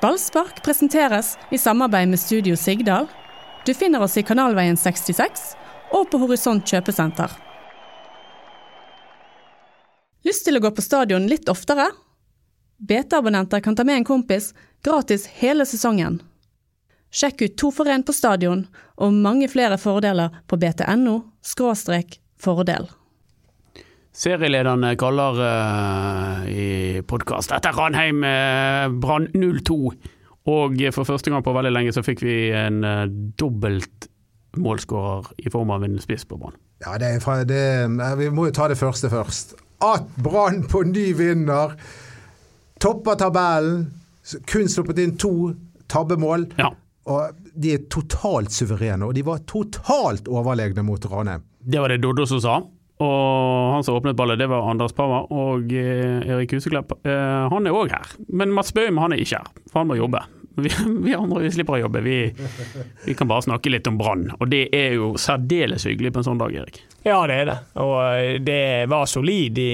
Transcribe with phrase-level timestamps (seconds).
[0.00, 3.06] Ballspark presenteres i samarbeid med Studio Sigdal.
[3.66, 5.42] Du finner oss i Kanalveien 66
[5.92, 7.34] og på Horisont kjøpesenter.
[10.24, 11.90] Lyst til å gå på stadion litt oftere?
[12.80, 14.54] BT-abonnenter kan ta med en kompis
[14.84, 16.22] gratis hele sesongen.
[17.12, 18.64] Sjekk ut To for én på stadion
[18.96, 21.18] og mange flere fordeler på btno
[22.40, 22.88] fordel.
[24.10, 29.76] Serielederne kaller uh, i podkast etter Ranheim uh, Brann 02.
[30.50, 33.04] Og for første gang på veldig lenge så fikk vi en uh,
[33.38, 34.08] dobbelt
[34.58, 36.58] målskårer i form av en spiss på Brann.
[36.82, 37.62] Ja, det er, det,
[38.18, 39.54] vi må jo ta det første først.
[39.84, 41.76] At Brann på ny vinner!
[42.80, 43.86] Topper tabellen.
[44.48, 45.52] Kun sluppet inn to
[45.90, 46.48] tabbemål.
[46.58, 46.72] Ja.
[47.10, 51.46] Og de er totalt suverene, og de var totalt overlegne mot Ranheim.
[51.60, 52.58] Det var det Doddo som sa.
[53.00, 56.98] Og han som åpnet ballet, det var Anders Pava og eh, Erik Huseklepp.
[57.00, 60.20] Eh, han er òg her, men Mats Bøhm er ikke her, for han må jobbe.
[60.60, 60.70] Vi,
[61.06, 62.18] vi andre vi slipper å jobbe, vi,
[63.06, 64.28] vi kan bare snakke litt om Brann.
[64.38, 66.82] Og det er jo særdeles hyggelig på en sånn dag, Erik.
[67.06, 67.60] Ja, det er det.
[67.80, 69.72] Og eh, det var solid i,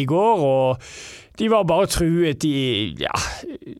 [0.00, 0.46] i går.
[0.46, 0.92] og
[1.40, 3.14] de var bare truet i ja,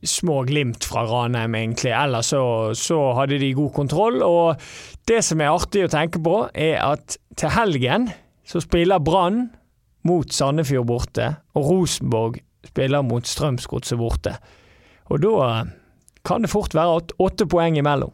[0.02, 1.92] små glimt fra Ranheim, egentlig.
[1.92, 2.42] Ellers så,
[2.78, 4.22] så, hadde de god kontroll.
[4.24, 4.62] Og
[5.10, 8.08] det som er artig å tenke på, er at til helgen
[8.50, 9.44] så spiller Brann
[10.08, 14.34] mot Sandefjord borte, og Rosenborg spiller mot Strømsgodset borte.
[15.10, 15.50] Og da
[16.26, 18.10] kan det fort være åtte poeng imellom.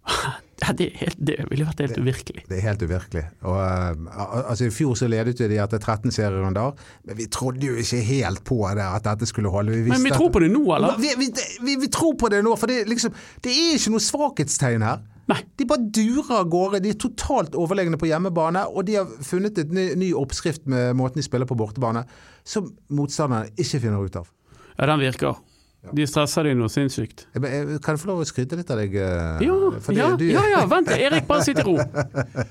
[0.78, 2.44] det, helt, det, ville vært helt uvirkelig.
[2.46, 3.24] Det, det er helt uvirkelig.
[3.44, 6.72] Og, uh, altså I fjor så ledet de etter 13 serierunder,
[7.04, 9.76] men vi trodde jo ikke helt på det, at dette skulle holde.
[9.76, 10.96] Vi men vi tror på det nå, eller?
[11.00, 14.88] Vi, vi, vi tror på det nå, for det, liksom, det er ikke noe svakhetstegn
[14.88, 15.04] her.
[15.30, 15.38] Nei.
[15.58, 16.80] De bare durer av gårde.
[16.84, 20.96] De er totalt overlegne på hjemmebane, og de har funnet et ny, ny oppskrift med
[20.98, 22.02] måten de spiller på bortebane,
[22.46, 24.28] som motstanderne ikke finner ut av.
[24.76, 25.38] Ja, den virker.
[25.96, 27.22] De stresser deg noe sinnssykt.
[27.32, 27.46] Kan
[27.94, 28.96] jeg få lov å skryte litt av deg?
[29.00, 29.54] Eh, ja,
[29.96, 30.26] ja, du...
[30.28, 31.78] ja, ja, vent Erik, bare sitt i ro.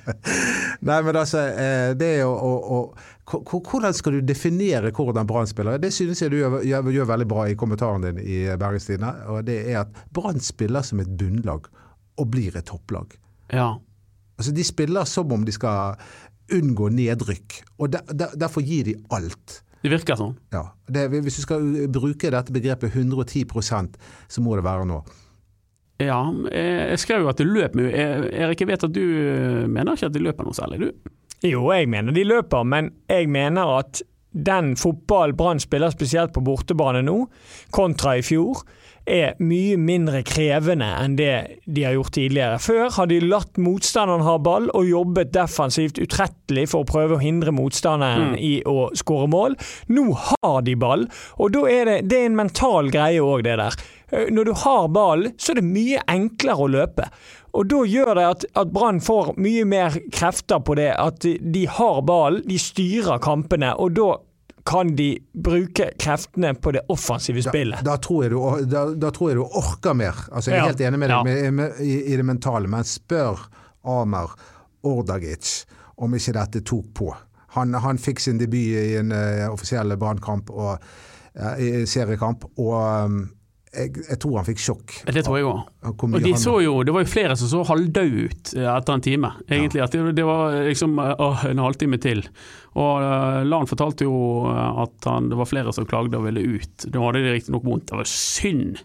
[0.88, 2.90] Nei, men altså, eh, det er jo
[3.30, 5.78] Hvordan skal du definere hvordan Brann spiller?
[5.78, 9.14] Det synes jeg du gjør, gjør, gjør, veldig bra i kommentaren din i Bergens Tidende.
[9.30, 11.70] Og det er at Brann spiller som et bunnlag
[12.20, 13.16] og blir et topplag.
[13.54, 13.72] Ja.
[14.40, 16.00] Altså, de spiller som om de skal
[16.56, 19.60] unngå nedrykk, og der, der, derfor gir de alt.
[19.80, 20.36] Det virker sånn.
[20.52, 20.66] Ja.
[20.92, 23.46] Det, hvis du skal bruke dette begrepet 110
[24.28, 25.00] så må det være nå.
[26.00, 26.20] Ja,
[26.52, 27.92] jeg skrev jo at det løp mye.
[27.92, 29.04] Erik, jeg vet at du
[29.68, 31.16] mener ikke at de løper noe særlig, du?
[31.48, 36.44] Jo, jeg mener de løper, men jeg mener at den fotball Brann spiller spesielt på
[36.46, 37.18] bortebane nå,
[37.76, 38.62] kontra i fjor,
[39.10, 41.34] er mye mindre krevende enn det
[41.66, 42.60] de har gjort tidligere.
[42.64, 47.24] Før har de latt motstanderen ha ball og jobbet defensivt utrettelig for å prøve å
[47.24, 48.38] hindre motstanderen mm.
[48.40, 49.58] i å skåre mål.
[49.94, 51.08] Nå har de ball,
[51.38, 53.82] og da er det, det er en mental greie òg, det der.
[54.12, 57.10] Eh, når du har ball, så er det mye enklere å løpe.
[57.58, 61.64] Og Da gjør det at, at Brann får mye mer krefter på det, at de
[61.66, 63.74] har ball, de styrer kampene.
[63.74, 64.12] og da
[64.64, 67.84] kan de bruke kreftene på det offensive spillet.
[67.84, 68.40] Da, da, tror, jeg du,
[68.70, 70.20] da, da tror, jeg du, orker mer.
[70.32, 70.70] Altså, jeg er ja.
[70.74, 73.48] helt enig med deg med, med, i, i, det mentale, men spør
[73.90, 74.36] Amer
[74.88, 75.64] Ordagic
[76.00, 77.10] om ikke dette tok på.
[77.56, 82.76] Han, han fikk sin debut i en uh, offisiell brannkamp og uh, i seriekamp, og
[82.78, 83.22] um,
[83.70, 84.94] jeg, jeg, tror han fikk sjokk.
[85.14, 85.60] Det tror jeg òg.
[86.08, 89.06] Og de så jo, det var jo flere som så halvdøde ut eh, etter en
[89.06, 89.32] time.
[89.46, 89.82] egentlig.
[89.82, 89.86] Ja.
[89.86, 92.24] at det, det, var liksom å, en halvtime til.
[92.80, 96.88] Og uh, Lan fortalte jo at han, det var flere som klagde og ville ut.
[96.88, 97.90] Da hadde de riktignok vondt.
[97.92, 98.82] Det var synd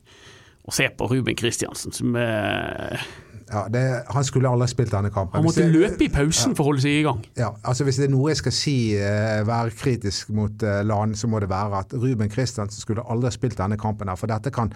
[0.65, 3.09] å se på Ruben Kristiansen som uh,
[3.51, 5.39] ja, det, han skulle aldri spilt denne kampen.
[5.39, 7.21] Han måtte det, løpe i pausen ja, for å holde seg i gang.
[7.39, 11.13] Ja, altså Hvis det er noe jeg skal si uh, være kritisk mot uh, LAN,
[11.19, 14.09] så må det være at Ruben Kristiansen skulle aldri spilt denne kampen.
[14.09, 14.73] her, For dette kan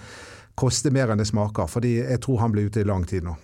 [0.58, 1.70] koste mer enn det smaker.
[1.70, 3.36] fordi jeg tror han blir ute i lang tid nå.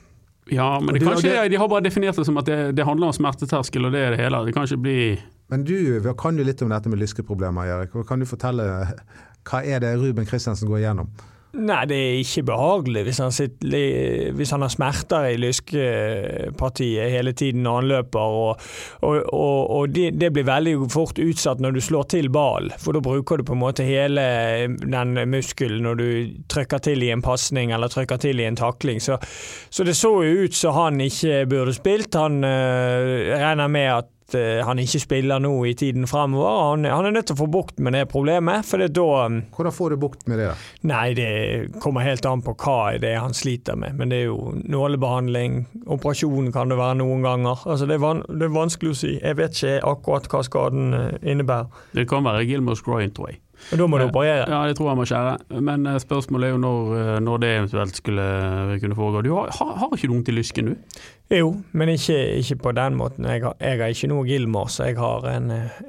[0.53, 3.09] Ja, men det, det, kanskje, de har bare definert det som at det, det handler
[3.09, 4.43] om smerteterskel, og det er det hele.
[4.45, 4.99] Det kan ikke bli
[5.49, 5.77] Men du
[6.21, 7.97] kan jo litt om dette med lyskeproblemer, Erik.
[8.09, 8.67] Kan du fortelle
[9.49, 11.09] hva er det Ruben Kristiansen går igjennom?
[11.55, 17.31] Nei, det er ikke behagelig hvis han, sitter, hvis han har smerter i lyskepartiet hele
[17.37, 18.39] tiden når han løper.
[18.39, 18.65] Og,
[19.07, 23.03] og, og, og det, blir veldig fort utsatt når du slår til ball, for da
[23.05, 24.25] bruker du på en måte hele
[24.83, 26.09] den muskelen når du
[26.51, 28.99] trykker til i en pasning eller trykker til i en takling.
[29.03, 29.21] Så,
[29.71, 32.19] så det så jo ut som han ikke burde spilt.
[32.19, 36.71] Han øh, regner med at uh, han ikke spiller nå i tiden fremover.
[36.71, 38.65] Han, han, er nødt til å få bukt med det problemet.
[38.65, 39.07] for det er da...
[39.27, 40.49] Um, Hvordan får du bukt med det?
[40.53, 40.57] da?
[40.89, 41.31] Nei, Det
[41.85, 43.99] kommer helt an på hva det er han sliter med.
[44.01, 47.67] Men det er jo nålebehandling, operasjon kan det være noen ganger.
[47.69, 49.15] Altså det er, van, det er vanskelig å si.
[49.21, 51.85] Jeg vet ikke akkurat hva skaden uh, innebærer.
[51.93, 53.13] Det kan være Gilmores groin,
[53.73, 54.47] Og Da må du operere?
[54.51, 55.61] Ja, det tror jeg må skjære.
[55.65, 58.25] Men spørsmålet er jo når, når det eventuelt skulle
[58.81, 59.25] kunne foregå.
[59.27, 61.05] Du har, har, har ikke du vondt i lysken, du?
[61.33, 63.25] Jo, men ikke, ikke, på den måten.
[63.25, 65.47] Jeg har, jeg har ikke noe Gilmore, så jeg har en,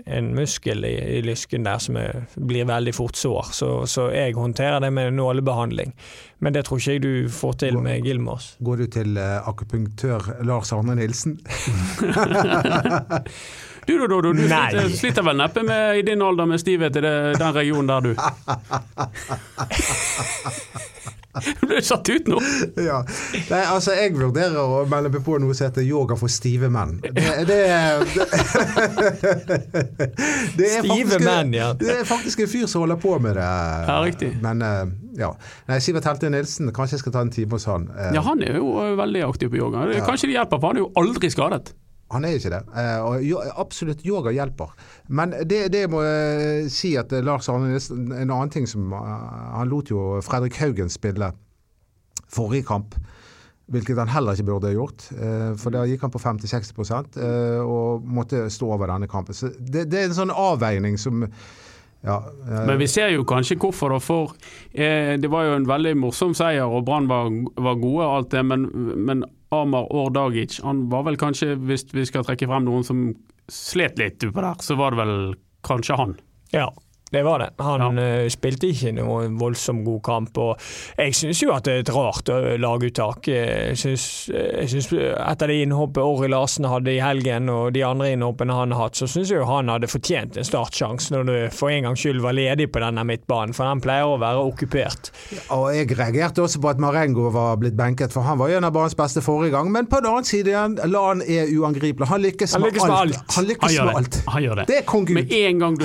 [0.08, 3.52] en muskel i, i, lysken der som er, blir veldig fort sår.
[3.52, 5.92] Så, så, jeg håndterer det med nålebehandling.
[6.40, 8.54] Men det tror ikke jeg du får til med Gilmors.
[8.64, 11.40] Går du til akupunktør Lars Arne Nilsen?
[13.86, 16.96] Du, du, du, du, du sliter, sliter, vel neppe med, i din alder med stivhet
[16.98, 18.16] i det, den regionen der, du?
[21.36, 22.38] Du ble satt ut nå!
[22.80, 23.02] Ja.
[23.50, 26.96] Nei, altså, jeg vurderer å melde meg på noe som heter yoga for stive menn.
[27.04, 27.58] Det, det, det,
[30.60, 31.74] det er Stive menn, ja.
[31.80, 33.50] Det er faktisk en fyr som holder på med det.
[33.90, 34.32] Ja, riktig.
[34.44, 34.84] Men eh,
[35.20, 35.34] ja.
[35.68, 37.90] Nei, Sivert Helte Nilsen, kanskje jeg skal ta en time hos han.
[37.92, 38.72] Eh, ja, han er jo
[39.02, 39.90] veldig aktiv på yoga.
[40.08, 41.76] Kanskje det hjelper, for han er jo aldri skadet.
[42.14, 42.62] Han er ikke det.
[42.78, 44.74] Eh, og absolutt, yoga hjelper.
[45.10, 48.94] Men det, det må jeg si at eh, Lars Arne Nilsen En annen ting som
[48.94, 51.32] eh, Han lot jo Fredrik Haugen spille
[52.30, 52.98] forrige kamp.
[53.74, 55.08] Hvilket han heller ikke burde gjort,
[55.58, 57.16] for da gikk han på 50-60%
[57.66, 59.34] og måtte stå over denne kampen.
[59.34, 61.24] Så det, det er en sånn avveining som
[62.06, 62.20] ja.
[62.52, 63.96] Men vi ser jo kanskje hvorfor.
[64.04, 64.36] For
[64.76, 68.46] Det var jo en veldig morsom seier, og Brann var, var, gode og alt det,
[68.46, 68.68] men,
[69.08, 69.26] men
[69.64, 73.06] Amar Ordagic han var vel kanskje, hvis vi skal trekke frem noen som
[73.52, 75.16] slet litt utpå der, så var det vel
[75.66, 76.16] kanskje han.
[76.54, 76.70] Ja,
[77.12, 77.50] det var det.
[77.64, 78.24] Han ja.
[78.26, 80.38] uh, spilte ikke noen voldsomt god kamp.
[80.42, 80.62] og
[80.98, 83.30] Jeg syns jo at det er et rart uh, laguttak.
[83.30, 88.12] Jeg syns, jeg synes etter det innhoppet Orri Larsen hadde i helgen, og de andre
[88.16, 91.72] innhoppene han har hatt, så syns jeg han hadde fortjent en startsjanse når du for
[91.72, 95.12] en gangs skyld var ledig på denne midtbanen, for den pleier å være okkupert.
[95.54, 98.68] og Jeg reagerte også på at Marengo var blitt benket, for han var jo en
[98.68, 99.72] av banens beste forrige gang.
[99.72, 102.10] Men på den annen side igjen, Lan er uangripelig.
[102.10, 103.18] Han lykkes, han lykkes med, alt.
[103.22, 103.38] alt.
[103.38, 104.20] Han lykkes han med alt.
[104.34, 104.68] Han gjør det.
[104.72, 105.22] Det er kong Gud.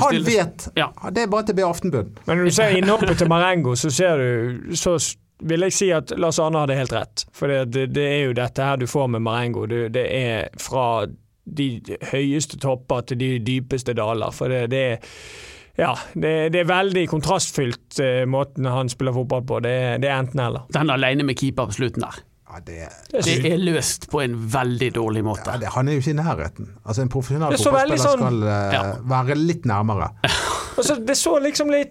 [0.01, 0.69] Han vet.
[0.79, 0.91] Ja.
[1.15, 2.13] Det er bare til å be Aftenbønn.
[2.27, 4.97] Men når du ser innhoppet til Marengo, så ser du så
[5.41, 7.25] vil jeg si at Lars Arne hadde helt rett.
[7.37, 9.65] For det, det, det, er jo dette her du får med Marengo.
[9.71, 11.07] Det, det er fra
[11.51, 11.69] de
[12.13, 14.35] høyeste topper til de dypeste daler.
[14.37, 15.01] For det, det er
[15.81, 19.61] ja, det, det, er veldig kontrastfylt, uh, måten han spiller fotball på.
[19.65, 20.67] Det, det er enten-eller.
[20.75, 22.19] Den alene med keeper på slutten der.
[22.51, 22.79] Ja, det,
[23.23, 25.55] det, er løst på en veldig dårlig måte.
[25.63, 26.73] Ja, han er jo ikke i nærheten.
[26.83, 28.83] Altså En profesjonell fotballspiller sånn, skal uh, ja.
[29.13, 30.13] være litt nærmere.
[30.81, 31.91] Altså, det så liksom litt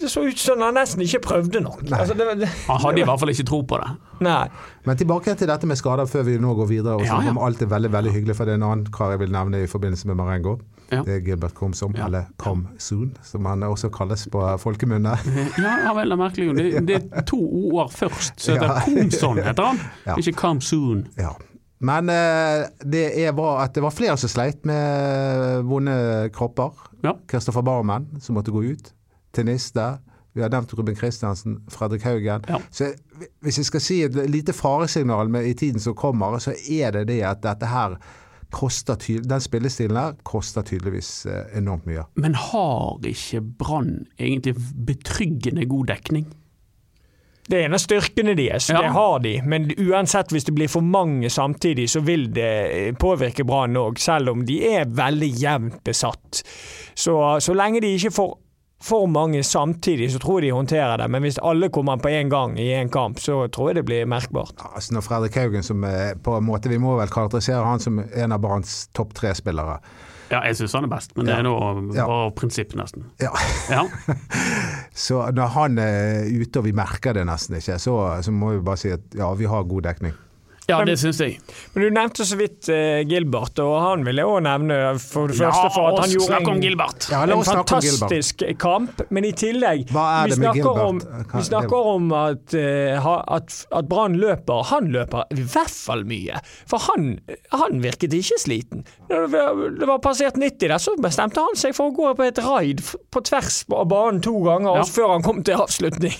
[0.00, 1.80] det så ut som han nesten ikke prøvde nok.
[1.88, 3.90] Altså, det, det, han hadde i hvert fall ikke tro på det.
[4.26, 4.48] Nei.
[4.84, 6.96] Men tilbake til dette med skader før vi nå går videre.
[6.98, 7.36] Og så ja, ja.
[7.46, 9.70] alt er veldig veldig hyggelig, for det er en annen kar jeg vil nevne i
[9.70, 10.58] forbindelse med Marengo.
[10.92, 11.00] Ja.
[11.02, 12.06] Det er Gilbert Komsom, ja.
[12.06, 15.16] eller Komsoon, som han også kalles på folkemunne.
[15.64, 16.52] ja, ja vel, det er merkelig.
[16.58, 17.40] Det, det er to
[17.72, 19.80] ord først, så heter Komson heter han,
[20.20, 21.06] ikke Komsoon.
[21.18, 21.32] Ja.
[21.84, 25.96] Men eh, det var at det var flere som sleit med vonde
[26.36, 26.72] kropper.
[27.28, 27.68] Kristoffer ja.
[27.72, 28.92] Barmen, som måtte gå ut.
[29.36, 29.86] Teniste.
[30.36, 32.44] Vi har nevnt Ruben Kristiansen, Fredrik Haugen.
[32.48, 32.60] Ja.
[32.70, 32.92] Så
[33.40, 37.06] Hvis jeg skal si et lite faresignal med, i tiden som kommer, så er det
[37.08, 37.96] det at dette her
[38.52, 42.04] koster den spillestilen her koster tydeligvis eh, enormt mye.
[42.14, 44.54] Men har ikke Brann egentlig
[44.86, 46.28] betryggende god dekning?
[47.46, 48.80] Det er en av styrkene deres, ja.
[48.82, 49.36] det har de.
[49.46, 54.00] Men uansett, hvis det blir for mange samtidig, så vil det eh, påvirke Brann òg.
[54.02, 56.42] Selv om de er veldig jevnt besatt.
[56.94, 58.34] Så, så lenge de ikke får
[58.82, 61.06] for mange samtidig, så tror jeg de håndterer det.
[61.10, 64.08] Men hvis alle kommer på én gang i én kamp, så tror jeg det blir
[64.10, 64.52] merkbart.
[64.58, 65.86] Ja, altså når Fredrik Haugen, som
[66.22, 69.80] på en måte vi må vel karakterisere han som en av Branns topp tre-spillere.
[70.26, 72.30] Ja, jeg syns han er best, men det er nå bare ja.
[72.34, 73.06] prinsipp, nesten.
[73.22, 73.30] Ja.
[73.70, 73.84] ja.
[75.06, 78.64] så når han er ute og vi merker det nesten ikke, så, så må vi
[78.66, 80.16] bare si at ja, vi har god dekning.
[80.66, 81.36] Ja, det syns jeg.
[81.74, 85.38] Men Du nevnte så vidt uh, Gilbert, og han vil jeg òg nevne for det
[85.38, 86.64] ja, første for at han gjorde en,
[87.12, 89.04] ja, en fantastisk kamp.
[89.14, 90.82] Men i tillegg Hva er det med Gilbert?
[90.86, 90.98] Om,
[91.36, 94.64] vi snakker om at, uh, at, at Brann løper.
[94.72, 96.42] Han løper i hvert fall mye.
[96.66, 97.14] For han,
[97.54, 98.82] han virket ikke sliten.
[99.12, 102.42] Når det var passert 90 der, så bestemte han seg for å gå på et
[102.42, 102.82] raid
[103.14, 104.90] på tvers av banen to ganger ja.
[104.90, 106.18] før han kom til avslutning.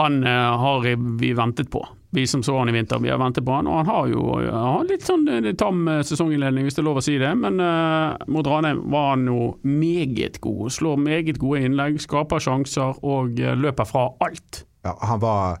[0.00, 0.84] Han uh, har
[1.22, 2.98] vi ventet på vi som så han i vinter.
[2.98, 6.02] Vi har ventet på han, og han har jo har litt sånn eh, tam eh,
[6.06, 7.30] sesonginnledning, hvis det er lov å si det.
[7.38, 10.72] Men uh, mot Ranheim var han jo meget god.
[10.74, 14.64] Slår meget gode innlegg, skaper sjanser og uh, løper fra alt.
[14.86, 15.60] Ja, han var,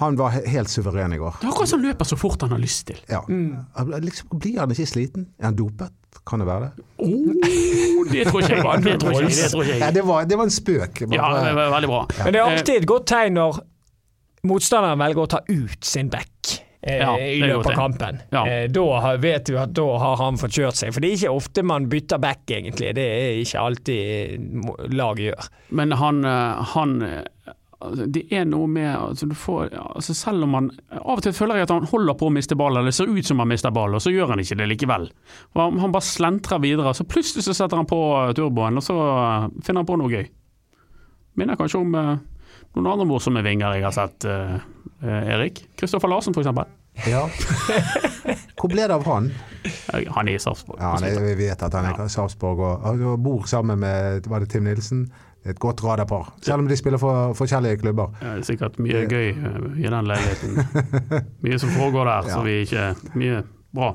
[0.00, 1.40] han var helt suveren i går.
[1.40, 3.02] Det er akkurat som han løper så fort han har lyst til.
[3.10, 3.20] Ja.
[3.28, 3.66] Mm.
[4.06, 5.28] Liksom, blir han ikke sliten?
[5.42, 5.92] Er han dopet?
[6.28, 6.84] Kan det være det?
[7.02, 8.82] Oh, det tror ikke jeg.
[8.84, 9.34] Det tror ikke.
[9.34, 9.80] Det, tror ikke jeg.
[9.82, 11.00] Ja, det, var, det var en spøk.
[11.10, 12.02] Ja, det var veldig bra.
[12.18, 12.24] Ja.
[12.24, 13.58] Men det er alltid et godt tegn når
[14.48, 18.20] motstanderen velger å ta ut sin back eh, ja, i løpet av kampen.
[18.34, 18.42] Ja.
[18.48, 20.94] Eh, da vet du at da har han fått kjørt seg.
[20.94, 22.94] For det er ikke ofte man bytter back, egentlig.
[22.98, 25.50] Det er ikke alltid laget gjør.
[25.80, 26.24] Men han,
[26.74, 26.96] han
[27.82, 30.68] Altså, det er noe med altså får, altså Selv om han
[31.00, 33.10] Av og til føler jeg at han holder på å miste ballen, eller det ser
[33.10, 35.08] ut som han mister ballen, og så gjør han ikke det likevel.
[35.58, 36.92] Han, han bare slentrer videre.
[36.94, 37.98] Så plutselig så setter han på
[38.38, 38.94] turboen, og så
[39.66, 40.28] finner han på noe gøy.
[41.40, 41.96] Minner kanskje om
[42.76, 44.60] noen andre morsomme vinger jeg har sett, uh,
[45.04, 45.64] uh, Erik.
[45.78, 46.50] Kristoffer Larsen, f.eks.
[47.08, 47.24] Ja.
[48.58, 49.30] Hvor ble det av han?
[50.12, 50.80] Han er i Sarpsborg.
[50.80, 54.52] Ja, vi vet at han er i Sarpsborg og, og bor sammen med var det
[54.52, 55.06] Tim Nilsen
[55.42, 58.12] et godt radarpar, selv om de spiller for forskjellige klubber.
[58.22, 60.60] Ja, det er sikkert mye gøy eh, i den leiligheten.
[61.44, 62.36] Mye som foregår der, ja.
[62.36, 63.42] så vi ikke Mye
[63.74, 63.88] bra.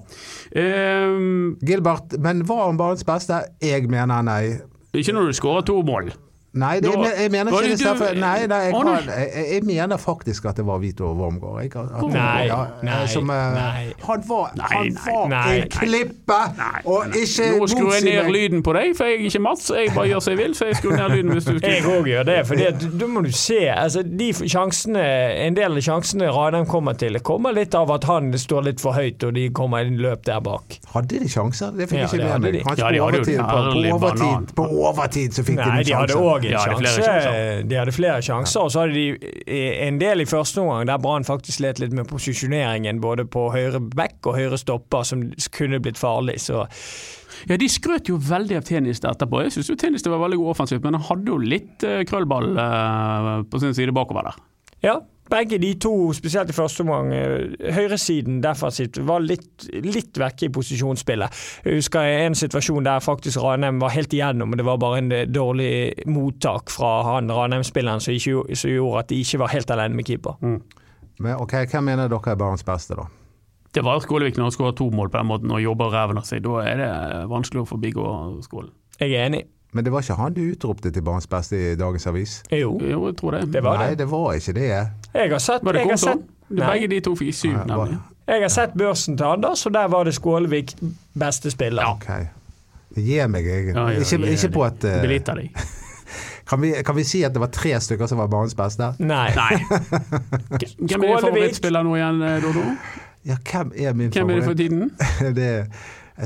[0.58, 3.46] Um, Gilbert, men var han barnets beste?
[3.64, 4.58] Jeg mener nei.
[4.98, 6.12] Ikke når du skårer to mål.
[6.58, 8.14] Nei, det, jeg, jeg, mener ikke det derfor.
[8.18, 11.76] Nei, nei, jeg, kan, jeg, jeg, mener faktisk at det var Vito Wormgård.
[12.14, 13.94] Nei, ja, nei, som, uh, nei.
[14.08, 16.40] Han var, han var en klippe,
[16.86, 19.70] og ikke Nå skrur jeg ned lyden på deg, for jeg er ikke Mats.
[19.76, 21.66] Jeg bare gjør som jeg vil, så jeg skrur ned lyden hvis du skal.
[21.78, 23.60] Jeg òg gjør det, for da må du se.
[23.70, 25.04] Altså, de sjansene,
[25.46, 28.98] en del av sjansene Ranheim kommer til, kommer litt av at han står litt for
[28.98, 30.80] høyt, og de kommer i løp der bak.
[30.94, 31.76] Hadde de sjanser?
[31.78, 32.60] Det fikk jeg ikke med meg.
[32.66, 37.08] Kanskje ja, overtid, på, på, overtid, på overtid så fikk de sjanser òg en sjanse.
[37.08, 41.02] Hadde de hadde flere sjanser, og så hadde de en del i første omgang der
[41.04, 45.82] Brann faktisk slet litt med posisjoneringen både på høyre back og høyre stopper, som kunne
[45.84, 46.40] blitt farlig.
[46.46, 46.66] så
[47.50, 49.44] ja, De skrøt jo veldig av tennis etterpå.
[49.46, 53.34] Jeg syns tennis var veldig god offensivt, men han hadde jo litt uh, krøllball uh,
[53.50, 54.42] på sin side bakover der.
[54.86, 55.00] Ja,
[55.32, 60.54] begge de to, spesielt i første omgang, eh, høyresiden defensivt, var litt, litt vekke i
[60.54, 61.44] posisjonsspillet.
[61.66, 65.12] Jeg husker en situasjon der faktisk Ranheim var helt igjennom, og det var bare en
[65.12, 69.96] eh, dårlig mottak fra han Ranheim-spilleren som, som, gjorde at de ikke var helt alene
[69.96, 70.40] med keeper.
[70.42, 70.62] Mm.
[71.20, 73.08] Men ok, Hvem mener dere er barns beste, da?
[73.74, 76.26] Det var Skålevik når han skårer to mål på den måten og jobber ræven av
[76.26, 76.42] seg.
[76.46, 76.90] Da er det
[77.30, 78.06] vanskelig å forbigå
[78.46, 78.72] Skålen.
[78.98, 79.44] Jeg er enig.
[79.76, 82.38] Men det var ikke han du utropte til barns beste i dagens avis?
[82.52, 83.42] Jo, jo jeg tror det.
[83.54, 84.70] det var Nei, det var ikke det.
[85.14, 86.24] Jeg har sett, var det jeg sånn?
[86.48, 87.98] Begge de to fikk syv, nemlig.
[88.28, 90.74] Jeg har sett børsen til Anders, og der var det Skålevik
[91.20, 91.84] beste spiller.
[91.84, 91.94] Ja.
[91.96, 92.30] Okay.
[92.98, 93.68] Gi meg jeg.
[93.76, 95.52] Ja, ja, ikke, ikke på at uh, Belita deg.
[96.48, 98.94] Kan vi, kan vi, si at det var tre stykker som var banens beste?
[99.04, 99.34] Nei.
[99.36, 99.58] Nei.
[100.88, 102.62] Hvem er din favorittspiller nå igjen, eh, Dodo?
[103.28, 104.30] Ja, hvem er min hvem favoritt?
[104.30, 104.92] Hvem er det for tiden?
[105.40, 105.50] det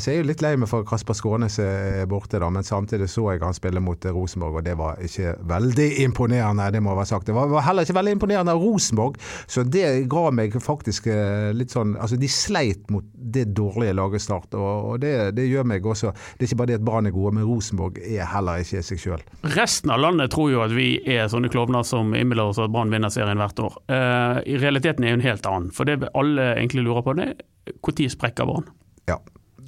[0.07, 3.25] jeg er jo litt lei meg for Kasper Skånes er borte, da, men samtidig så
[3.33, 6.69] jeg han spille mot Rosenborg, og det var ikke veldig imponerende.
[6.71, 7.27] Det må være sagt.
[7.27, 9.19] Det var, var heller ikke veldig imponerende av Rosenborg,
[9.51, 14.23] så det ga meg faktisk eh, litt sånn Altså, de sleit mot det dårlige laget
[14.23, 17.09] Start, og, og det, det, gjør meg også Det er ikke bare det at Brann
[17.09, 19.23] er gode, men Rosenborg er heller ikke seg sjøl.
[19.57, 22.93] Resten av landet tror jo at vi er sånne klovner som innbiller oss at Brann
[22.93, 23.79] vinner serien hvert år.
[23.91, 27.33] Uh, I realiteten er jo en helt annen, for det alle egentlig lurer på, det
[27.33, 28.71] er når sprekker Brann?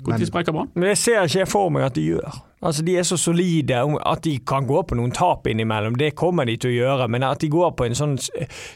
[0.07, 0.71] Når sprekker Brann?
[0.75, 2.41] Men det ser ikke for meg at de gjør.
[2.63, 6.47] Altså De er så solide at de kan gå på noen tap innimellom, det kommer
[6.47, 7.09] de til å gjøre.
[7.11, 8.15] Men at de går på en sånn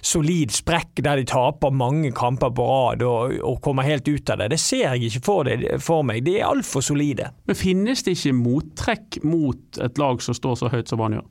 [0.04, 4.44] solid sprekk der de taper mange kamper på rad og, og kommer helt ut av
[4.44, 6.26] det, det ser jeg ikke for, det, for meg.
[6.28, 7.32] De er altfor solide.
[7.48, 11.28] Men finnes det ikke mottrekk mot et lag som står så høyt som Brann gjør?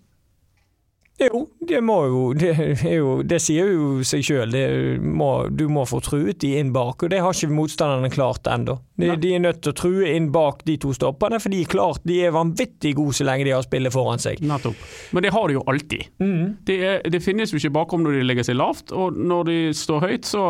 [1.17, 2.53] Jo, det må jo Det,
[2.93, 4.53] jo, det sier jo seg sjøl.
[5.57, 8.77] Du må få truet de inn bak, og det har ikke motstanderne klart ennå.
[8.97, 11.71] De, de, er nødt til å true inn bak de to stopperne, for de er
[11.71, 14.41] klart de er vanvittig gode så lenge de har spillet foran seg.
[14.47, 14.79] Nettopp.
[15.17, 16.07] Men det har de jo alltid.
[16.23, 16.55] Mm.
[16.69, 19.59] Det, er, det, finnes jo ikke bakrom når de legger seg lavt, og når de
[19.77, 20.47] står høyt, så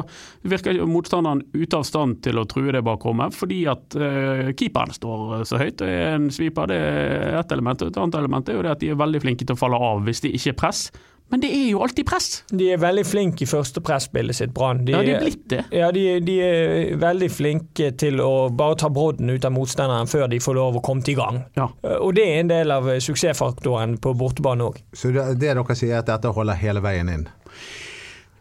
[0.46, 5.42] virker motstanderen ute av stand til å true det bakrommet, fordi at uh, keeperen står
[5.48, 5.80] så høyt.
[5.82, 7.82] Det er en sviper, det er ett element.
[7.82, 10.06] Et annet element er jo det at de er veldig flinke til å falle av
[10.06, 10.86] hvis de ikke press.
[11.28, 12.28] Men det er jo alltid press.
[12.54, 14.84] De er veldig flinke i første pressbildet sitt, Brann.
[14.86, 15.64] De, ja, de er blitt det.
[15.74, 20.30] Ja, de, de, er veldig flinke til å bare ta brodden ut av motstanderen før
[20.30, 21.42] de får lov å komme til gang.
[21.58, 21.66] Ja.
[21.82, 24.78] Eh, og det er en del av suksessfaktoren på bortebane òg.
[24.94, 27.26] Så det, det dere sier, er at dette holder hele veien inn?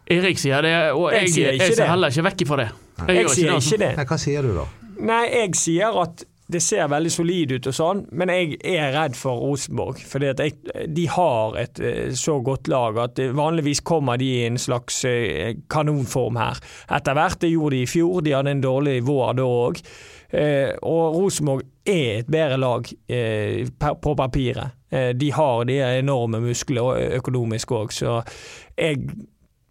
[0.06, 2.70] Erik sier det, og jeg, jeg, jeg ser heller ikke vekk ifra det.
[3.02, 3.92] Jeg, jeg sier ikke det.
[4.06, 4.70] Hva sier du da?
[5.10, 9.16] Nei, jeg sier at det ser veldig solid ut og sånn, men jeg er redd
[9.18, 9.98] for Rosenborg.
[10.06, 15.02] For de har et eh, så godt lag at vanligvis kommer de i en slags
[15.10, 16.60] eh, kanonform her.
[16.94, 19.82] Etter hvert, det gjorde de i fjor, de hadde en dårlig vår da òg.
[20.30, 22.88] Eh, og Rosenborg er et bedre lag
[24.02, 24.74] på papiret.
[25.18, 28.20] De har de enorme muskler økonomisk òg, så
[28.78, 29.02] jeg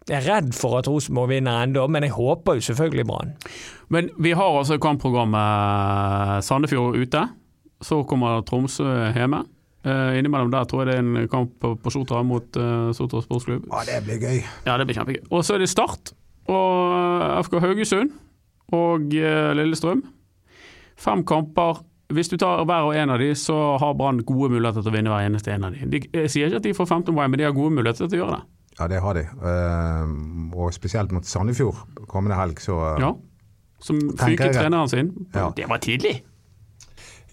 [0.06, 3.32] jeg er redd for at Rosenborg vinner ennå, men jeg håper jo selvfølgelig Brann.
[3.90, 7.24] Men vi har altså kampprogrammet Sandefjord ute.
[7.82, 8.86] Så kommer Tromsø
[9.16, 9.42] hjemme.
[9.86, 13.20] Uh, innimellom der tror jeg det er en kamp på, på Sotra mot uh, Sotra
[13.22, 13.68] sportsklubb.
[13.70, 14.40] Ja, det blir gøy.
[14.66, 15.26] Ja, det blir kjempegøy.
[15.30, 16.14] Og så er det Start.
[16.46, 18.10] og FK Haugesund
[18.74, 20.02] og Lillestrøm.
[20.98, 21.82] Fem kamper.
[22.14, 24.94] Hvis du tar hver og en av de, så har Brann gode muligheter til å
[24.94, 25.86] vinne hver eneste en av de.
[25.90, 28.20] de jeg sier ikke at de får 15 poeng, men de har gode muligheter til
[28.20, 28.55] å gjøre det.
[28.76, 29.24] Ja, det har de.
[29.40, 33.14] Uh, og spesielt mot Sandefjord kommende helg, så uh, Ja.
[33.80, 35.10] Som fyker treneren sin.
[35.34, 35.50] Ja.
[35.56, 36.22] Det var tidlig.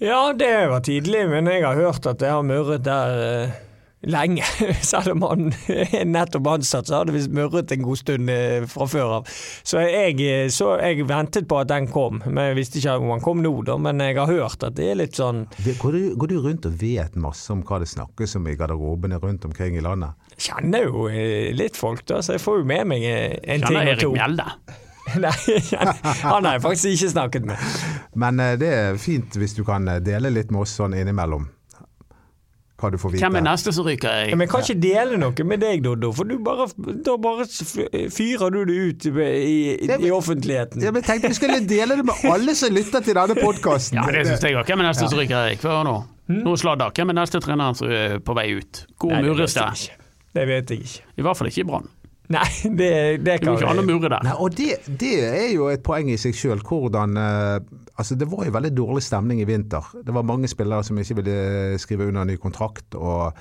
[0.03, 3.53] Ja, det var tidlig, men jeg har hørt at det har murret der uh
[4.03, 4.43] lenge.
[4.81, 8.87] Selv om han er nettopp ansatt, så hadde vi smurret en god stund eh, fra
[8.89, 9.31] før av.
[9.63, 13.13] Så jeg, eh, så jeg, ventet på at den kom, men jeg visste ikke om
[13.15, 13.77] han kom nå, da.
[13.81, 15.45] Men jeg har hørt at det er litt sånn
[15.79, 19.19] Går du, går du rundt og vet masse om hva det snakkes om i garderobene
[19.21, 20.15] rundt omkring i landet?
[20.35, 23.79] Jeg kjenner jo eh, litt folk, da, så jeg får jo med meg en ting
[23.79, 24.13] eller to.
[24.13, 24.79] Kjenner Erik Mjelde?
[25.19, 25.33] Nei,
[26.23, 27.73] han har jeg faktisk ikke snakket med.
[28.19, 31.49] Men det er fint hvis du kan dele litt med oss sånn innimellom
[32.83, 33.23] hva du får vite.
[33.23, 34.17] Hvem er neste som ryker?
[34.19, 34.31] Jeg?
[34.33, 36.11] Ja, men kan ikke dele noe med deg, Doddo.
[36.15, 36.67] For du bare,
[37.07, 37.47] da bare
[38.11, 40.83] fyrer du det ut i, i, i offentligheten.
[40.83, 44.01] Ja, men tenkte vi skulle dele det med alle som lytter til denne podkasten.
[44.01, 44.67] Ja, det syns jeg òg.
[44.67, 45.13] Hvem er neste ja.
[45.13, 45.65] som ryker, Erik?
[45.65, 45.97] Hør nå.
[46.29, 46.43] Hmm?
[46.45, 46.93] Nå sladder.
[46.95, 48.85] Hvem er neste treneren som er på vei ut?
[48.99, 49.99] Hvor mures Det
[50.33, 51.11] Det vet jeg ikke.
[51.17, 51.91] I hvert fall ikke i Brann.
[52.31, 52.47] Nei,
[52.79, 52.91] det,
[53.25, 54.23] det kan ikke an å mure der.
[54.25, 56.63] Nei, og det, det, er jo et poeng i seg sjøl.
[56.63, 57.57] Hvordan uh,
[57.93, 59.85] Altså, det var jo veldig dårlig stemning i vinter.
[60.01, 63.35] Det var mange spillere som ikke ville skrive under en ny kontrakt, og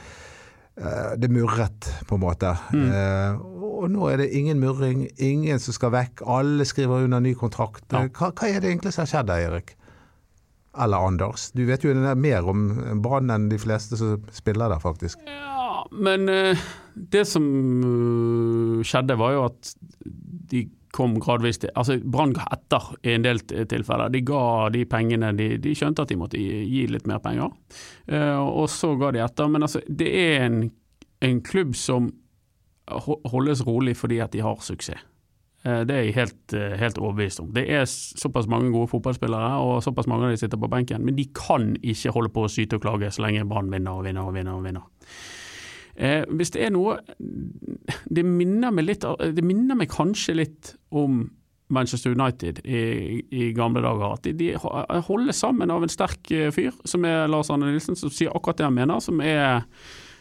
[0.77, 2.53] uh, det murret, på en måte.
[2.75, 2.91] Mm.
[2.93, 6.25] Uh, og nå er det ingen murring, ingen som skal vekk.
[6.29, 7.87] Alle skriver under ny kontrakt.
[7.89, 8.05] Ja.
[8.11, 9.73] Hva, hva, er det egentlig som har skjedd, Erik?
[10.83, 11.49] Eller Anders?
[11.57, 12.69] Du vet jo mer om
[13.05, 15.21] Brann enn de fleste som spiller der, faktisk.
[15.29, 16.29] Ja, men
[16.95, 17.45] det som
[18.85, 19.75] skjedde, var jo at
[20.53, 24.13] de kom gradvis til Altså Brann ga etter i en del tilfeller.
[24.13, 27.53] De ga de pengene de, de skjønte at de måtte gi, litt mer penger,
[28.13, 29.49] uh, og så ga de etter.
[29.53, 30.59] Men altså, det er en,
[31.25, 32.13] en klubb som
[33.33, 35.09] holdes rolig fordi at de har suksess.
[35.63, 37.53] Uh, det er jeg helt, uh, helt overbevist om.
[37.57, 41.17] Det er såpass mange gode fotballspillere, og såpass mange av de sitter på benken, men
[41.17, 44.27] de kan ikke holde på å syte og klage så lenge Brann vinner og vinner
[44.27, 44.59] og vinner.
[44.59, 44.91] og vinner.
[45.97, 46.97] Eh, hvis det er noe
[48.09, 51.27] det minner, meg litt, det minner meg kanskje litt om
[51.73, 54.16] Manchester United i, i gamle dager.
[54.16, 54.53] At de, de,
[55.09, 58.61] holder sammen av en sterk eh, fyr, som er Lars Arne Nilsen, som sier akkurat
[58.61, 59.01] det han mener.
[59.05, 59.64] Som er,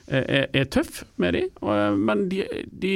[0.07, 1.43] er, er tøff med de,
[1.99, 2.95] men de, de,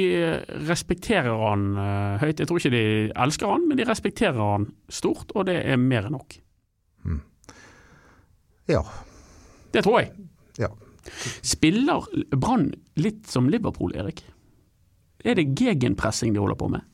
[0.68, 2.40] respekterer han uh, høyt.
[2.40, 6.08] Jeg tror ikke de elsker han, men de respekterer han stort, og det er mer
[6.08, 6.38] enn nok.
[7.06, 7.20] Mm.
[8.72, 8.82] Ja.
[9.72, 10.12] Det tror jeg.
[11.42, 14.24] Spiller Brann litt som Liverpool, Erik?
[15.26, 16.84] Er det gegenpressing de holder på med?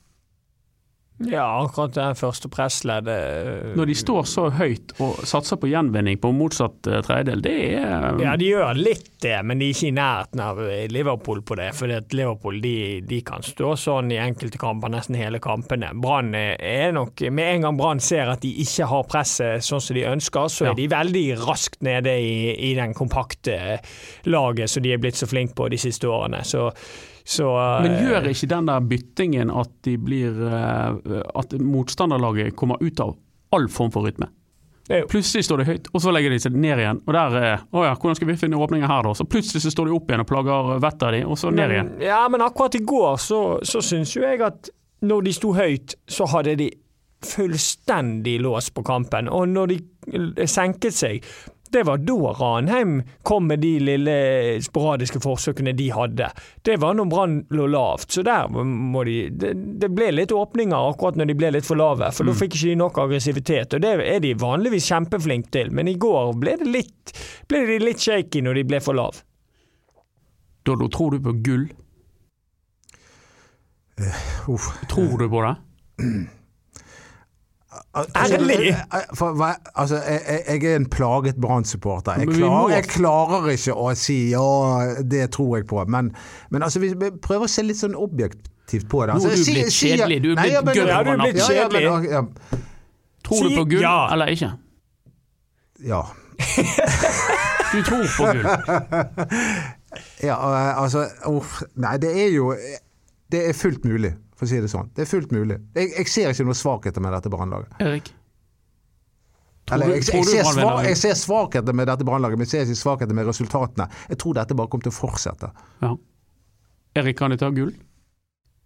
[1.31, 6.19] Ja, akkurat det første pressleddet eh, Når de står så høyt og satser på gjenvinning
[6.23, 8.23] på motsatt uh, tredjedel, det er um...
[8.23, 11.57] Ja, de gjør litt det, men de er ikke i nærheten av eh, Liverpool på
[11.61, 11.69] det.
[11.79, 12.75] For Liverpool de,
[13.07, 15.93] de, kan stå sånn i enkelte kamper, nesten hele kampene.
[16.03, 19.99] Brann er nok Med en gang Brann ser at de ikke har presset sånn som
[19.99, 20.73] de ønsker, så ja.
[20.73, 22.35] er de veldig raskt nede i,
[22.71, 23.79] i den kompakte
[24.27, 26.43] laget som de er blitt så flinke på de siste årene.
[26.47, 26.71] Så
[27.25, 27.49] så,
[27.85, 33.03] Men eh, gjør ikke den der byttingen at, de blir, eh, at motstanderlaget kommer ut
[33.03, 33.17] av
[33.55, 34.29] all form for rytme?
[35.09, 36.99] Plutselig står de høyt, og så legger de seg ned igjen.
[37.07, 37.37] Og der
[37.71, 39.13] Å ja, hvordan skal vi finne åpninger her, da?
[39.17, 41.63] Så plutselig så står de opp igjen og plager vettet av de, og så ned
[41.63, 41.93] men, igjen.
[42.11, 44.73] Ja, men akkurat i går så, så syns jo jeg at
[45.07, 46.69] når de sto høyt, så hadde de
[47.23, 49.31] fullstendig lås på kampen.
[49.31, 51.27] Og når de senket seg,
[51.73, 54.15] det var da Ranheim kom med de lille
[54.63, 56.29] sporadiske forsøkene de hadde.
[56.63, 60.91] Det var når Brann lå lavt, så der må de det, det, ble litt åpninger
[60.93, 62.33] akkurat når de ble litt for lave, for mm.
[62.33, 63.77] da fikk ikke de nok aggressivitet.
[63.77, 67.15] Og det er de vanligvis kjempeflinke til, men i går ble, det litt,
[67.51, 69.25] ble de litt shaky når de ble for lave.
[70.63, 71.67] Doddo, tror du på gull?
[73.99, 75.57] Uh, tror du på det?
[78.17, 78.77] Ærlig!
[79.15, 82.13] For, altså, jeg, jeg, er en plaget Brann-supporter.
[82.13, 82.29] Jeg,
[82.71, 84.45] jeg, klarer ikke å si ja,
[85.01, 85.85] det tror jeg på.
[85.89, 86.11] Men,
[86.51, 89.17] men altså, vi prøver å se litt sånn objektivt på det.
[89.17, 90.21] Altså, Nå er du blitt kjedelig.
[90.25, 90.93] Du er blitt gørr.
[90.93, 91.85] Ja, du er blitt kjedelig.
[91.87, 92.61] Ja, ja,
[93.25, 93.97] tror du på gull ja.
[94.13, 94.51] eller ikke?
[95.83, 96.03] Ja.
[97.73, 98.45] du tror på gull?
[100.29, 100.37] ja,
[100.81, 102.55] altså uh, Nei, det er jo
[103.33, 104.91] Det er fullt mulig for å si det sånn.
[104.97, 105.57] Det er fullt mulig.
[105.77, 107.75] Jeg, jeg ser ikke noen svakheter med dette brannlaget.
[107.83, 108.09] Erik?
[109.71, 112.81] Eller, jeg, jeg, ser svak, jeg, ser svakheter med dette brannlaget, men jeg ser ikke
[112.81, 113.87] svakheter med resultatene.
[114.11, 115.53] Jeg tror dette bare kommer til å fortsette.
[115.85, 115.93] Ja.
[116.99, 117.71] Erik, kan de ta gull?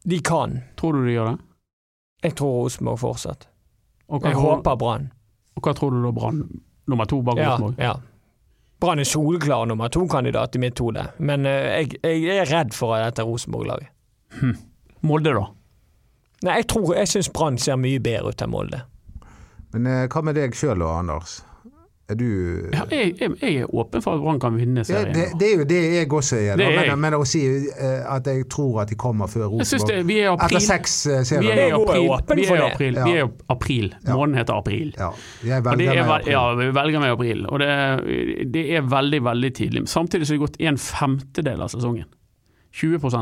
[0.09, 0.57] De kan.
[0.81, 1.37] Tror du de gjør det?
[2.25, 3.53] Jeg tror Rosenborg fortsetter.
[4.25, 5.11] Jeg håper Brann.
[5.59, 6.41] Og hva tror du da Brann
[6.89, 7.77] nummer to bak Rosenborg?
[7.77, 8.63] Ja, ja.
[8.81, 12.97] Brann er soleklar nummer to-kandidat i mitt hode, men uh, jeg, jeg, er redd for
[13.01, 13.93] dette Rosenborg-laget.
[14.41, 14.57] Hm.
[15.07, 15.47] Molde, da?
[16.45, 18.83] Nei, jeg tror, jeg syns Brann ser mye bedre ut enn Molde.
[19.73, 21.41] Men eh, hva med deg sjøl og Anders?
[22.07, 22.27] Er du
[22.71, 25.09] ja, jeg, jeg, jeg, er åpen for at Brann kan vinne serien.
[25.11, 26.61] Ja, det, det, er jo det jeg også er.
[26.61, 30.13] Da, men, men, å si uh, at jeg tror at de kommer før Rosenborg
[30.47, 30.95] Etter seks
[31.27, 31.43] serier.
[31.43, 32.07] Vi er i april.
[32.31, 33.01] Vi er i april.
[33.01, 33.09] Ja.
[33.09, 33.91] Vi er april.
[34.07, 34.95] Måneden heter april.
[34.95, 35.11] Ja,
[35.43, 36.33] jeg velger er, meg april.
[36.37, 37.43] Ja, vi velger meg april.
[37.51, 37.73] Og det,
[38.55, 39.83] det, er veldig, veldig tidlig.
[39.91, 42.07] Samtidig så har det gått en femtedel av sesongen.
[42.77, 43.19] 20 uh,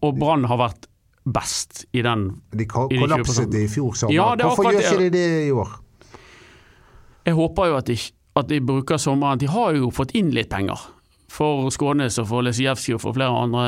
[0.00, 0.88] Og Brann har vært
[1.24, 2.30] best i den.
[2.56, 4.14] De kollapset i fjor sommer.
[4.14, 5.74] Ja, Hvorfor gjør ikke de det i år?
[7.26, 7.98] Jeg håper jo at de,
[8.40, 10.80] at de bruker sommeren De har jo fått inn litt penger
[11.30, 13.62] for Skånes og for Lesijevskij og for flere andre.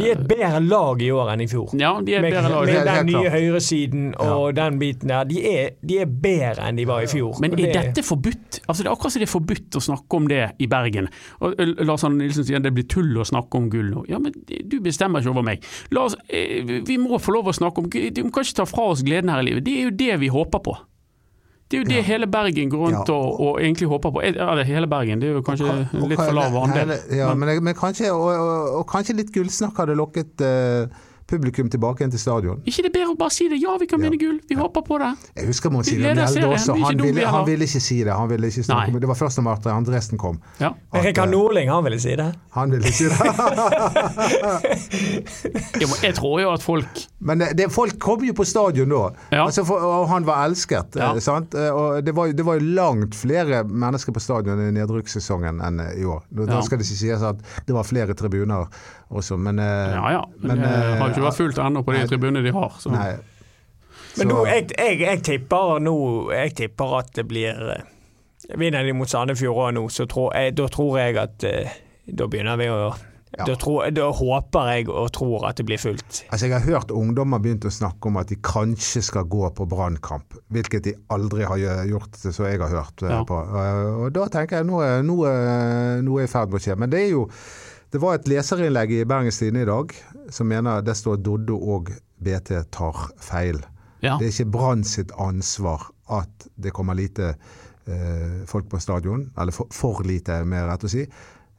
[0.00, 1.74] De er et bedre lag i år enn i fjor.
[1.78, 2.70] Ja, de er et bedre lag.
[2.70, 4.54] Med den nye høyresiden og ja.
[4.62, 5.28] den biten der.
[5.28, 7.36] De er, de er, bedre enn de var i fjor.
[7.44, 8.62] Men er dette forbudt?
[8.64, 11.10] Altså Det er akkurat som det er forbudt å snakke om det i Bergen.
[11.44, 14.06] Og eh, Lars Arne Nilsen sier det blir tull å snakke om gull nå.
[14.08, 15.64] Ja, men du bestemmer ikke over meg.
[16.04, 18.08] Oss, eh, vi må få lov å snakke om gull.
[18.14, 19.68] Du kan ikke ta fra oss gleden her i livet.
[19.68, 20.78] Det er jo det vi håper på.
[21.74, 22.06] Det er jo det ja.
[22.06, 23.14] hele Bergen går rundt ja.
[23.14, 24.22] og, og, egentlig håper på.
[24.22, 26.94] Det hele Bergen, det er jo kanskje og, litt for lav andel.
[27.10, 28.30] Ja, men, men, kanskje, og,
[28.78, 32.60] og, kanskje litt gullsnakk hadde lokket uh, publikum tilbake igjen til stadion.
[32.68, 33.58] Ikke det bedre å bare si det?
[33.62, 34.40] Ja, vi kan vinne gull.
[34.48, 35.10] Vi håper på det.
[35.38, 36.76] Jeg husker Mons Ivar Mjelde også.
[36.84, 38.12] Han ville, han ville, ikke si det.
[38.12, 39.02] Han ville ikke snakke om det.
[39.04, 40.40] Det var først da Marte Andresen kom.
[40.60, 40.74] Ja.
[41.04, 42.28] Rikard Norling, han ville si det.
[42.56, 43.16] Han ville si det.
[46.04, 49.04] jeg tror jo at folk Men det, folk kom jo på stadion da.
[49.30, 49.44] Ja.
[49.46, 50.98] Altså for, og han var elsket.
[51.00, 51.12] Ja.
[51.14, 51.56] Eh, sant?
[51.56, 56.04] Eh, og det var, det var langt flere mennesker på stadion i nedrykkssesongen enn i
[56.04, 56.22] år.
[56.44, 58.68] Da skal det ikke sies at det var flere tribuner
[59.20, 60.24] også, men Ja ja.
[60.40, 62.76] Men, men har ikke vært fullt ennå på de tribunene de har.
[62.82, 62.92] Så.
[62.94, 63.14] Nei.
[64.18, 65.96] Men nå, jeg, jeg, jeg, tipper nå
[66.34, 67.88] Jeg tipper at det blir eh,
[68.60, 71.74] Vinner de mot Sandefjord òg nå, så tror jeg, da tror jeg at eh,
[72.06, 72.78] Da begynner vi å
[73.34, 73.48] ja.
[73.48, 76.20] da, tror, da, håper jeg og tror at det blir fullt.
[76.28, 79.66] Altså Jeg har hørt ungdommer begynte å snakke om at de kanskje skal gå på
[79.66, 80.36] brannkamp.
[80.54, 81.58] Hvilket de aldri har
[81.90, 83.24] gjort, så jeg har hørt eh, ja.
[83.26, 83.40] på.
[84.04, 86.78] Og Da tenker jeg nå er noe i ferd med å skje.
[86.78, 87.24] Men det er jo
[87.94, 89.92] det var et leserinnlegg i Bergens Tidende i dag
[90.34, 91.92] som mener det står Doddo og
[92.26, 93.60] BT tar feil.
[94.02, 94.16] Ja.
[94.18, 99.54] Det er ikke Brann sitt ansvar at det kommer lite eh, folk på stadion, eller
[99.54, 101.04] for, for, lite, mer rett å si.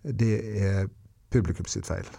[0.04, 0.89] Det er
[1.32, 2.10] publikum sitt feil.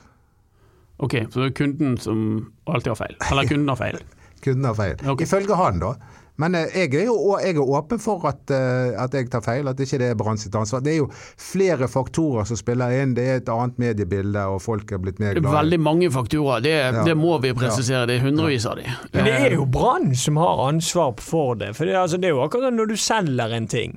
[0.96, 2.22] Ok, så det er kunden som
[2.64, 3.18] alltid har feil?
[3.28, 4.00] Eller kunden har feil?
[4.46, 4.96] kunden har feil.
[4.96, 5.28] Okay.
[5.28, 5.92] Ifølge han, da.
[6.42, 9.68] Men eh, jeg er jo jeg er åpen for at, eh, at, jeg tar feil,
[9.70, 10.82] at ikke det er Brann sitt ansvar.
[10.84, 11.08] Det er jo
[11.40, 13.14] flere faktorer som spiller inn.
[13.16, 15.54] Det er et annet mediebilde, og folk er blitt mer glade.
[15.56, 17.04] Veldig mange faktorer, det, ja.
[17.06, 18.06] det må vi presisere.
[18.10, 18.88] Det er hundrevis av de.
[19.14, 21.72] Men det er jo Brann som har ansvar for det.
[21.78, 23.96] For det, altså, det er jo akkurat når du selger en ting,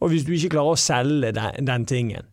[0.00, 2.30] og hvis du ikke klarer å selge den, den tingen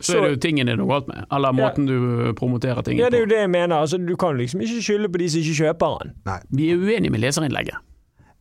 [0.00, 1.92] så, er det jo tingen det er noe galt med, eller måten ja.
[1.92, 3.02] du promoterer ting på.
[3.02, 3.82] Ja, det er jo det jeg mener.
[3.84, 6.12] Altså, du kan liksom ikke skylde på de som ikke kjøper den.
[6.30, 6.38] Nei.
[6.56, 7.82] Vi er uenige med leserinnlegget.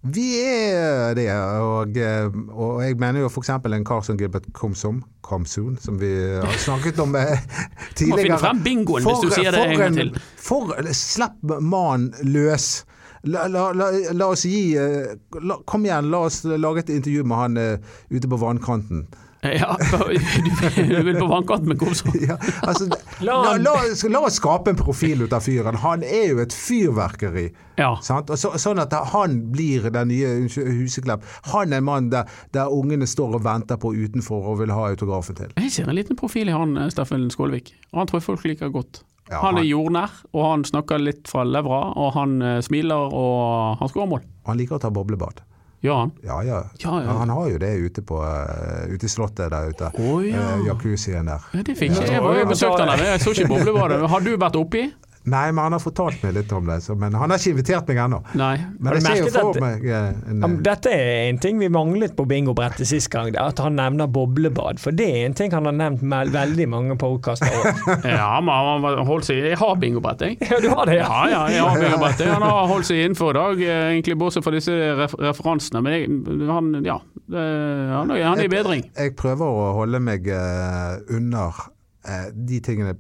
[0.02, 1.28] Vi er det,
[1.60, 1.98] og,
[2.56, 3.50] og jeg mener jo f.eks.
[3.52, 7.42] en kar som Gilbert Komsom, Komsun, som vi har snakket om tidligere.
[7.96, 8.14] tidligere.
[8.14, 10.14] Må finne frem bingoen for, hvis du sier det en gang til.
[10.40, 12.86] For, slipp mannen løs.
[13.28, 14.78] La, la, la, la, oss gi
[15.68, 17.60] Kom igjen, la oss lage et intervju med han
[18.08, 19.04] ute på vannkanten.
[19.60, 19.78] Ja,
[20.76, 22.12] du vil på vannkanten med Komsom?
[22.28, 23.74] Ja, altså, la, la,
[24.10, 25.80] la, oss skape en profil ut av fyren.
[25.80, 27.46] Han er jo et fyrverkeri.
[27.80, 27.94] Ja.
[28.04, 31.24] Så, sånn at han blir den nye Huseklepp.
[31.54, 34.90] Han er en mann der, der, ungene står og venter på utenfor og vil ha
[34.92, 35.54] autografen til.
[35.56, 37.72] Jeg ser en liten profil i han eh, Steffen Skålevik.
[37.96, 39.06] Han tror jeg folk liker godt.
[39.30, 43.78] Ja, han er jordnær, og han snakker litt fra levra, og han uh, smiler og
[43.78, 44.24] han skårer mål.
[44.50, 45.44] Han liker å ta boblebad.
[45.80, 46.10] Gjør han?
[46.24, 46.58] Ja, ja.
[46.84, 47.14] ja, ja.
[47.22, 49.92] Han har jo det ute, på, uh, ute i slottet der ute.
[49.96, 50.42] Oh, ja.
[50.58, 51.46] uh, Jacuzzien der.
[51.56, 52.10] Ja, det fikk jeg.
[52.18, 54.02] Jeg var jo besøkt han der, jeg så ikke boblebadet.
[54.12, 54.90] Har du vært oppi?
[55.30, 56.80] Nei, men han har fortalt meg litt om det.
[56.86, 58.20] Så, men han har ikke invitert meg ennå.
[58.34, 62.16] Men jeg ser jo for meg eh, en, ja, Dette er en ting vi manglet
[62.18, 63.32] på bingobrettet sist gang.
[63.40, 64.82] At han nevner boblebad.
[64.82, 67.50] For det er en ting han har nevnt med veldig mange podkaster
[68.04, 70.38] ja, men han holdt seg Jeg har bingobrett, jeg.
[70.50, 71.08] Ja, du har det, ja.
[71.08, 72.26] ja, ja jeg har bingobrett.
[72.30, 75.84] Han har holdt seg innenfor i dag, eh, egentlig bortsett fra disse referansene.
[75.86, 76.12] Men jeg,
[76.50, 77.48] han, ja, det,
[77.94, 78.86] han, er i bedring.
[78.90, 81.66] Jeg, jeg, prøver å holde meg uh, under
[82.08, 82.96] uh, de tingene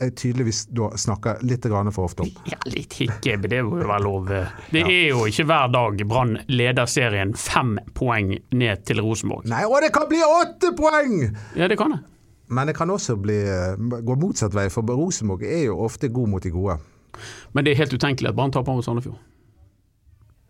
[0.00, 2.32] jeg tydeligvis da snakker litt for ofte om.
[2.50, 4.28] Ja, litt ikke, det må jo være lov.
[4.28, 4.88] Det ja.
[4.88, 9.48] er jo ikke hver dag Brann leder serien fem poeng ned til Rosenborg.
[9.48, 11.16] Nei, og det kan bli åtte poeng!
[11.56, 12.02] Ja, det kan det.
[12.46, 13.40] Men det kan også bli,
[14.06, 16.76] gå motsatt vei, for Rosenborg er jo ofte god mot de gode.
[17.56, 19.18] Men det er helt utenkelig at Brann taper mot Sandefjord.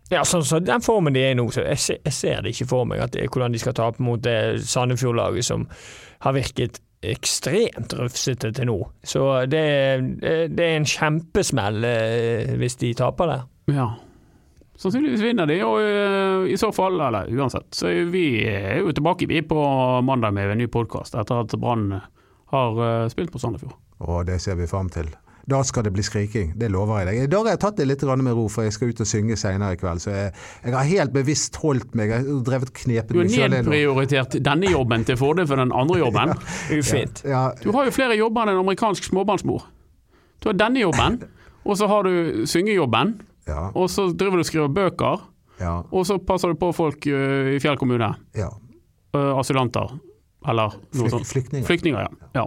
[0.09, 2.69] Ja, så, så den formen de er nå, så jeg ser, jeg ser det ikke
[2.69, 5.65] for meg at det, hvordan de skal tape mot det Sandefjord-laget som
[6.23, 8.77] har virket ekstremt rufsete til nå.
[9.05, 9.63] Så det,
[10.53, 13.39] det er en kjempesmell eh, hvis de taper det.
[13.77, 13.91] Ja.
[14.77, 18.93] Sannsynligvis vinner de, og uh, i så fall, eller uansett, så er vi er jo
[18.93, 19.61] tilbake vi på
[20.05, 21.95] mandag med en ny podkast etter at Brann
[22.53, 23.73] har spilt på Sandefjord.
[24.05, 25.09] Og det ser vi fram til.
[25.47, 27.17] Da skal det bli skriking, det lover jeg deg.
[27.23, 29.37] I dag har jeg tatt det litt med ro, for jeg skal ut og synge
[29.39, 30.01] senere i kveld.
[30.03, 30.33] Så jeg,
[30.65, 34.73] jeg har helt bevisst holdt meg, jeg har drevet knepet meg Du har nedprioritert denne
[34.73, 36.33] jobben til fordel for den andre jobben.
[36.35, 37.23] ja, Ufint.
[37.23, 37.43] Ja, ja.
[37.63, 39.63] Du har jo flere jobber enn en amerikansk småbarnsmor.
[40.43, 41.21] Du har denne jobben,
[41.63, 43.15] og så har du syngejobben,
[43.71, 45.25] og så driver du og skriver bøker,
[45.63, 48.11] og så passer du på folk i Fjell kommune.
[49.15, 49.95] Asylanter.
[50.47, 51.27] Eller noe sånt.
[51.31, 51.65] Flyktninger.
[51.67, 52.45] Flyktninger, ja.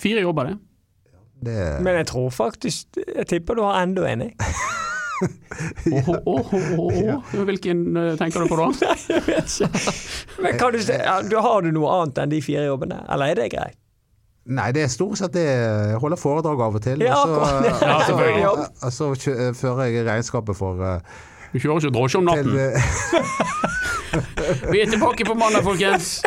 [0.00, 0.60] Fire jobber, det.
[1.44, 1.82] Det...
[1.84, 4.32] Men jeg tror faktisk Jeg tipper du har enda en, jeg.
[5.92, 8.68] oh, oh, oh, Hvilken uh, tenker du på da?
[8.84, 9.82] Nei, jeg vet ikke.
[10.42, 13.50] Men kan du, ja, Har du noe annet enn de fire jobbene, eller er det
[13.54, 13.78] greit?
[14.46, 15.42] Nei, det er stort sett det.
[15.42, 17.02] Jeg holder foredrag av og til.
[17.02, 17.46] Ja, og
[18.06, 21.00] så, ja, så, så, så fører jeg regnskapet for uh,
[21.52, 22.52] Du kjører ikke drosje om natten?
[22.52, 26.20] Til, uh, Vi er tilbake på mandag, folkens!